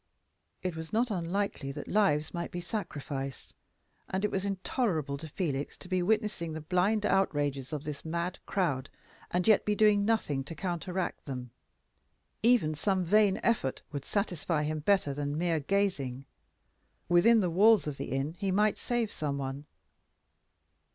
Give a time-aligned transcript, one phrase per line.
[0.63, 3.55] It was not unlikely that lives might be sacrificed;
[4.09, 8.39] and it was intolerable to Felix to be witnessing the blind outrages of this mad
[8.47, 8.89] crowd,
[9.29, 11.51] and yet be doing nothing to counteract them.
[12.41, 16.25] Even some vain effort would satisfy him better than mere gazing.
[17.07, 19.67] Within the walls of the inn he might save some one.